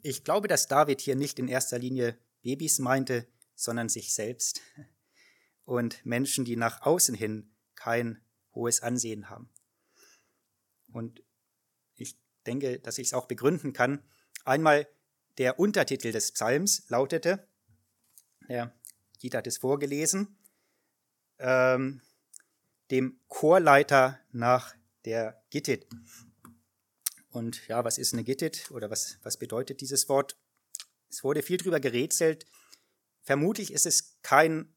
[0.04, 4.62] Ich glaube, dass David hier nicht in erster Linie Babys meinte, sondern sich selbst
[5.66, 8.22] und Menschen, die nach außen hin kein
[8.54, 9.50] hohes Ansehen haben.
[10.92, 11.24] Und
[11.96, 14.04] ich denke, dass ich es auch begründen kann.
[14.44, 14.88] Einmal
[15.38, 17.48] der Untertitel des Psalms lautete,
[18.50, 18.74] der
[19.20, 20.36] Gita hat es vorgelesen,
[21.40, 22.02] ähm,
[22.90, 25.88] dem Chorleiter nach der Gittit.
[27.32, 30.38] Und ja, was ist eine Gittit oder was, was bedeutet dieses Wort?
[31.10, 32.46] Es wurde viel drüber gerätselt.
[33.22, 34.76] Vermutlich ist es kein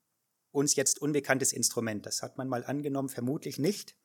[0.50, 2.06] uns jetzt unbekanntes Instrument.
[2.06, 3.96] Das hat man mal angenommen, vermutlich nicht.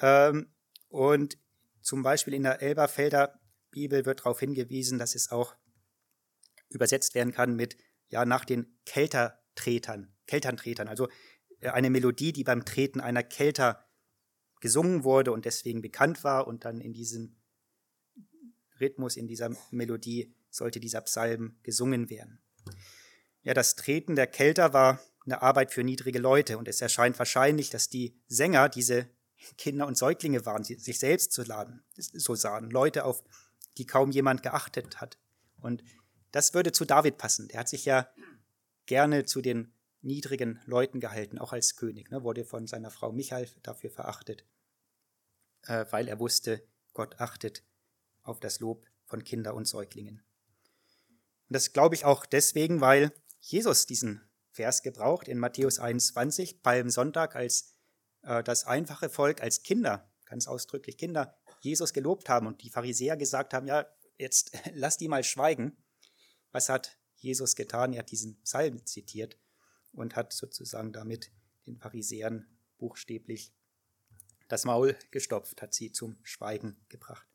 [0.00, 0.54] Ähm,
[0.88, 1.38] und
[1.82, 5.56] zum Beispiel in der Elberfelder Bibel wird darauf hingewiesen, dass es auch
[6.68, 7.76] übersetzt werden kann mit,
[8.08, 11.08] ja, nach den Keltertretern, Kelterntretern, also
[11.60, 13.88] äh, eine Melodie, die beim Treten einer Kelter
[14.60, 17.36] gesungen wurde und deswegen bekannt war und dann in diesem
[18.80, 22.40] Rhythmus, in dieser Melodie sollte dieser Psalm gesungen werden.
[23.42, 27.70] Ja, das Treten der Kelter war eine Arbeit für niedrige Leute und es erscheint wahrscheinlich,
[27.70, 29.08] dass die Sänger diese
[29.58, 33.22] Kinder und Säuglinge waren, sich selbst zu laden, so sahen, Leute, auf
[33.76, 35.18] die kaum jemand geachtet hat.
[35.60, 35.82] Und
[36.32, 37.48] das würde zu David passen.
[37.48, 38.08] Der hat sich ja
[38.86, 43.48] gerne zu den niedrigen Leuten gehalten, auch als König, ne, wurde von seiner Frau Michael
[43.62, 44.44] dafür verachtet,
[45.62, 46.62] äh, weil er wusste,
[46.92, 47.64] Gott achtet
[48.26, 50.22] auf das Lob von Kinder und Säuglingen.
[51.48, 57.36] Und das glaube ich auch deswegen, weil Jesus diesen Vers gebraucht in Matthäus 21, Palmsonntag,
[57.36, 57.74] als
[58.22, 63.16] äh, das einfache Volk, als Kinder, ganz ausdrücklich Kinder, Jesus gelobt haben und die Pharisäer
[63.16, 63.86] gesagt haben, ja,
[64.18, 65.76] jetzt lass die mal schweigen.
[66.52, 67.92] Was hat Jesus getan?
[67.92, 69.38] Er hat diesen Psalm zitiert
[69.92, 71.30] und hat sozusagen damit
[71.66, 72.46] den Pharisäern
[72.78, 73.52] buchstäblich
[74.48, 77.26] das Maul gestopft, hat sie zum Schweigen gebracht.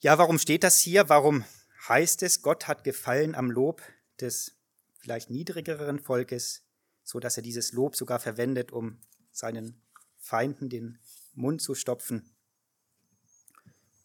[0.00, 1.08] Ja, warum steht das hier?
[1.08, 1.44] Warum
[1.88, 3.82] heißt es, Gott hat gefallen am Lob
[4.20, 4.56] des
[5.00, 6.62] vielleicht niedrigeren Volkes,
[7.02, 9.00] so dass er dieses Lob sogar verwendet, um
[9.32, 9.82] seinen
[10.16, 11.00] Feinden den
[11.34, 12.32] Mund zu stopfen?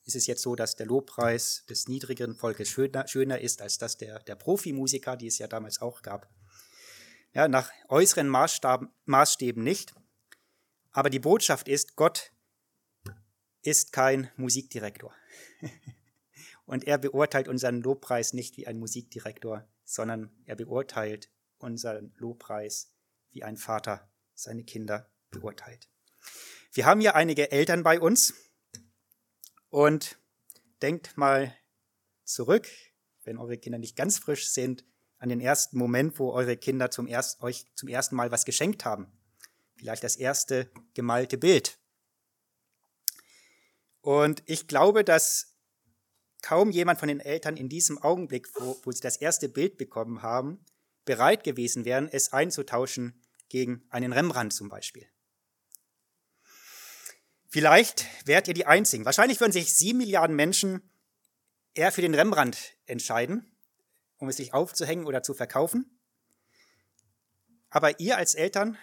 [0.06, 3.96] Ist es jetzt so, dass der Lobpreis des niedrigeren Volkes schöner, schöner ist als das
[3.96, 6.28] der, der Profimusiker, die es ja damals auch gab?
[7.34, 9.94] Ja, nach äußeren Maßstäben nicht.
[10.92, 12.32] Aber die Botschaft ist, Gott
[13.62, 15.14] ist kein Musikdirektor.
[16.66, 22.94] Und er beurteilt unseren Lobpreis nicht wie ein Musikdirektor, sondern er beurteilt unseren Lobpreis
[23.32, 25.90] wie ein Vater seine Kinder beurteilt.
[26.72, 28.34] Wir haben hier einige Eltern bei uns
[29.70, 30.18] und
[30.82, 31.56] denkt mal
[32.24, 32.68] zurück,
[33.24, 34.86] wenn eure Kinder nicht ganz frisch sind,
[35.18, 38.84] an den ersten Moment, wo eure Kinder zum erst, euch zum ersten Mal was geschenkt
[38.84, 39.08] haben.
[39.78, 41.80] Vielleicht das erste gemalte Bild.
[44.04, 45.56] Und ich glaube, dass
[46.42, 50.22] kaum jemand von den Eltern in diesem Augenblick, wo, wo sie das erste Bild bekommen
[50.22, 50.64] haben,
[51.06, 55.08] bereit gewesen wären, es einzutauschen gegen einen Rembrandt zum Beispiel.
[57.48, 59.06] Vielleicht wärt ihr die Einzigen.
[59.06, 60.92] Wahrscheinlich würden sich sieben Milliarden Menschen
[61.74, 63.56] eher für den Rembrandt entscheiden,
[64.18, 65.98] um es sich aufzuhängen oder zu verkaufen.
[67.70, 68.78] Aber ihr als Eltern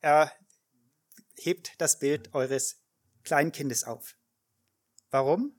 [0.00, 2.81] erhebt das Bild eures
[3.24, 4.16] Kleinkindes auf.
[5.10, 5.54] Warum?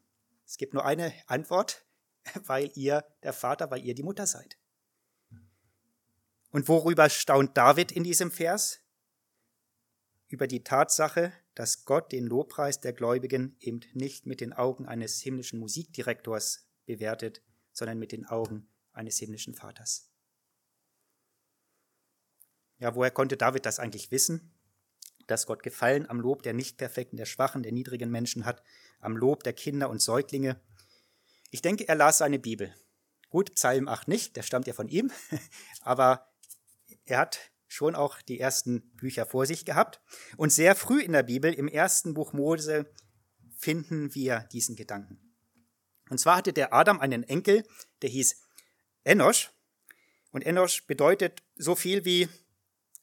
[0.45, 1.85] Es gibt nur eine Antwort,
[2.45, 4.57] weil ihr der Vater, weil ihr die Mutter seid.
[6.49, 8.79] Und worüber staunt David in diesem Vers?
[10.27, 15.19] Über die Tatsache, dass Gott den Lobpreis der Gläubigen eben nicht mit den Augen eines
[15.19, 20.11] himmlischen Musikdirektors bewertet, sondern mit den Augen eines himmlischen Vaters.
[22.77, 24.52] Ja, woher konnte David das eigentlich wissen?
[25.27, 28.63] Dass Gott Gefallen am Lob der Nichtperfekten, der Schwachen, der niedrigen Menschen hat,
[28.99, 30.59] am Lob der Kinder und Säuglinge.
[31.49, 32.73] Ich denke, er las seine Bibel.
[33.29, 35.11] Gut, Psalm 8 nicht, der stammt ja von ihm,
[35.81, 36.27] aber
[37.05, 39.99] er hat schon auch die ersten Bücher vor sich gehabt.
[40.37, 42.91] Und sehr früh in der Bibel, im ersten Buch Mose,
[43.57, 45.19] finden wir diesen Gedanken.
[46.09, 47.63] Und zwar hatte der Adam einen Enkel,
[48.01, 48.39] der hieß
[49.03, 49.51] Enosch.
[50.31, 52.29] Und Enosch bedeutet so viel wie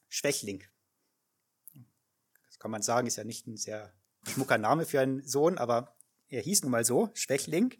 [0.08, 0.64] Schwächling.
[2.60, 3.92] Kann man sagen, ist ja nicht ein sehr
[4.28, 5.96] schmucker Name für einen Sohn, aber
[6.28, 7.74] er hieß nun mal so, Schwächling.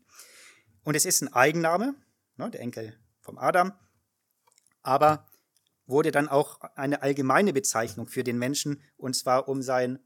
[0.83, 1.95] Und es ist ein Eigenname,
[2.37, 3.73] ne, der Enkel vom Adam,
[4.83, 5.29] aber
[5.87, 9.99] wurde dann auch eine allgemeine Bezeichnung für den Menschen, und zwar um sein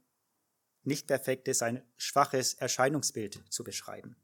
[0.83, 4.17] nicht perfektes, sein schwaches Erscheinungsbild zu beschreiben.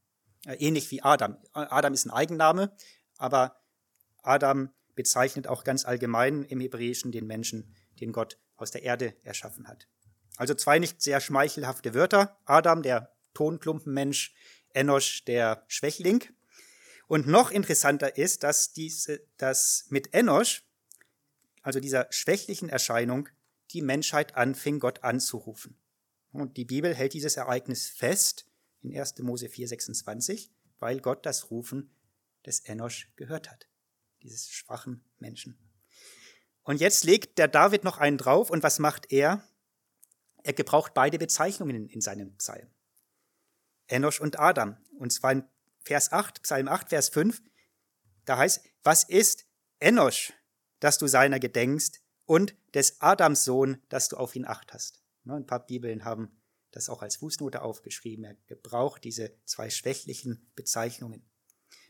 [0.46, 1.36] Äh, ähnlich wie Adam.
[1.52, 2.74] Adam ist ein Eigenname,
[3.18, 3.60] aber
[4.22, 9.68] Adam bezeichnet auch ganz allgemein im Hebräischen den Menschen, den Gott aus der Erde erschaffen
[9.68, 9.88] hat.
[10.40, 12.34] Also zwei nicht sehr schmeichelhafte Wörter.
[12.46, 14.32] Adam, der Tonklumpenmensch,
[14.72, 16.24] Enosch, der Schwächling.
[17.08, 20.64] Und noch interessanter ist, dass, diese, dass mit Enosch,
[21.60, 23.28] also dieser schwächlichen Erscheinung,
[23.72, 25.76] die Menschheit anfing, Gott anzurufen.
[26.32, 28.46] Und die Bibel hält dieses Ereignis fest
[28.80, 29.18] in 1.
[29.18, 30.48] Mose 4,26,
[30.78, 31.94] weil Gott das Rufen
[32.46, 33.68] des Enosch gehört hat,
[34.22, 35.58] dieses schwachen Menschen.
[36.62, 39.44] Und jetzt legt der David noch einen drauf und was macht er?
[40.42, 42.68] Er gebraucht beide Bezeichnungen in seinem Psalm.
[43.86, 44.76] Enosch und Adam.
[44.98, 45.44] Und zwar in
[45.80, 47.42] Vers 8, Psalm 8, Vers 5.
[48.24, 49.46] Da heißt, was ist
[49.80, 50.32] Enosch,
[50.78, 55.02] dass du seiner gedenkst und des Adams Sohn, dass du auf ihn acht hast.
[55.24, 58.24] Ne, ein paar Bibeln haben das auch als Fußnote aufgeschrieben.
[58.24, 61.28] Er gebraucht diese zwei schwächlichen Bezeichnungen.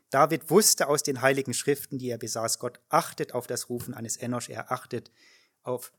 [0.08, 4.16] David wusste aus den heiligen Schriften, die er besaß, Gott achtet auf das Rufen eines
[4.16, 5.12] Enosch, er achtet
[5.62, 5.92] auf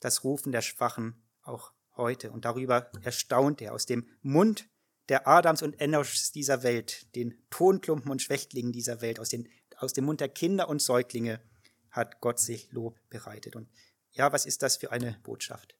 [0.00, 2.30] das Rufen der Schwachen auch heute.
[2.30, 4.68] Und darüber erstaunt er aus dem Mund
[5.08, 9.92] der Adams und Enoschs dieser Welt, den Tonklumpen und Schwächtlingen dieser Welt, aus, den, aus
[9.92, 11.40] dem Mund der Kinder und Säuglinge
[11.90, 13.56] hat Gott sich Lob bereitet.
[13.56, 13.68] Und
[14.12, 15.76] ja, was ist das für eine Botschaft?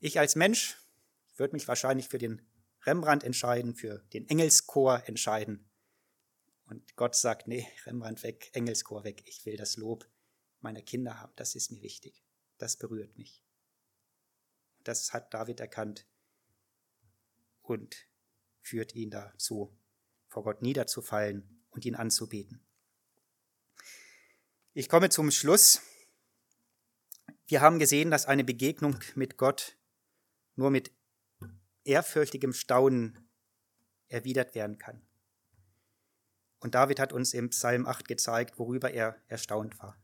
[0.00, 0.76] Ich als Mensch
[1.36, 2.42] würde mich wahrscheinlich für den
[2.84, 5.68] Rembrandt entscheiden, für den Engelschor entscheiden.
[6.66, 10.08] Und Gott sagt, nee, Rembrandt weg, Engelschor weg, ich will das Lob
[10.60, 12.24] meiner Kinder haben, das ist mir wichtig,
[12.58, 13.42] das berührt mich.
[14.88, 16.06] Das hat David erkannt
[17.60, 18.08] und
[18.62, 19.78] führt ihn dazu,
[20.28, 22.66] vor Gott niederzufallen und ihn anzubeten.
[24.72, 25.82] Ich komme zum Schluss.
[27.48, 29.76] Wir haben gesehen, dass eine Begegnung mit Gott
[30.56, 30.90] nur mit
[31.84, 33.28] ehrfürchtigem Staunen
[34.08, 35.06] erwidert werden kann.
[36.60, 40.02] Und David hat uns im Psalm 8 gezeigt, worüber er erstaunt war.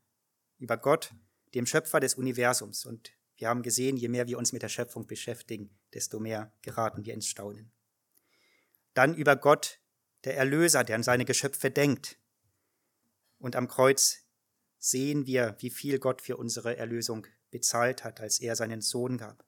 [0.58, 1.14] Über Gott,
[1.54, 2.84] dem Schöpfer des Universums.
[2.84, 7.04] Und wir haben gesehen, je mehr wir uns mit der Schöpfung beschäftigen, desto mehr geraten
[7.04, 7.72] wir ins Staunen.
[8.94, 9.80] Dann über Gott,
[10.22, 12.18] der Erlöser, der an seine Geschöpfe denkt.
[13.38, 14.24] Und am Kreuz
[14.78, 19.44] sehen wir, wie viel Gott für unsere Erlösung bezahlt hat, als er seinen Sohn gab.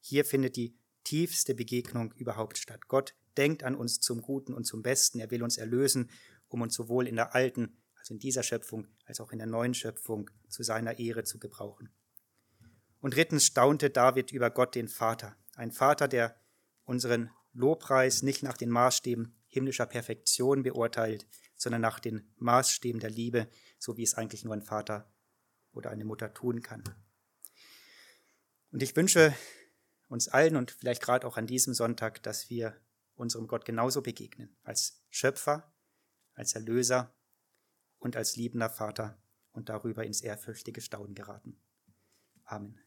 [0.00, 2.88] Hier findet die tiefste Begegnung überhaupt statt.
[2.88, 5.20] Gott denkt an uns zum Guten und zum Besten.
[5.20, 6.10] Er will uns erlösen,
[6.48, 9.74] um uns sowohl in der alten, also in dieser Schöpfung, als auch in der neuen
[9.74, 11.90] Schöpfung zu seiner Ehre zu gebrauchen.
[13.00, 15.36] Und drittens staunte David über Gott, den Vater.
[15.54, 16.40] Ein Vater, der
[16.84, 23.48] unseren Lobpreis nicht nach den Maßstäben himmlischer Perfektion beurteilt, sondern nach den Maßstäben der Liebe,
[23.78, 25.10] so wie es eigentlich nur ein Vater
[25.72, 26.84] oder eine Mutter tun kann.
[28.70, 29.34] Und ich wünsche
[30.08, 32.76] uns allen und vielleicht gerade auch an diesem Sonntag, dass wir
[33.14, 35.72] unserem Gott genauso begegnen, als Schöpfer,
[36.34, 37.14] als Erlöser
[37.98, 39.20] und als liebender Vater
[39.52, 41.60] und darüber ins ehrfürchtige Staunen geraten.
[42.44, 42.76] Amen.